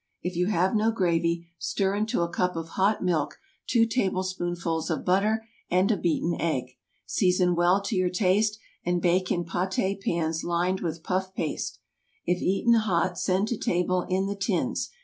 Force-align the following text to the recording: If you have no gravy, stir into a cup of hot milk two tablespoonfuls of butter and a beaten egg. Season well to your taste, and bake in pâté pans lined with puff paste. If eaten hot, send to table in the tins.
If 0.23 0.35
you 0.35 0.47
have 0.47 0.73
no 0.75 0.89
gravy, 0.91 1.45
stir 1.59 1.93
into 1.93 2.21
a 2.23 2.27
cup 2.31 2.55
of 2.55 2.69
hot 2.69 3.03
milk 3.03 3.37
two 3.67 3.85
tablespoonfuls 3.85 4.89
of 4.89 5.05
butter 5.05 5.47
and 5.69 5.91
a 5.91 5.95
beaten 5.95 6.35
egg. 6.41 6.71
Season 7.05 7.53
well 7.55 7.79
to 7.83 7.95
your 7.95 8.09
taste, 8.09 8.57
and 8.83 8.99
bake 8.99 9.31
in 9.31 9.45
pâté 9.45 10.01
pans 10.01 10.43
lined 10.43 10.79
with 10.81 11.03
puff 11.03 11.35
paste. 11.35 11.77
If 12.25 12.41
eaten 12.41 12.73
hot, 12.73 13.19
send 13.19 13.47
to 13.49 13.57
table 13.59 14.07
in 14.09 14.25
the 14.25 14.35
tins. 14.35 14.89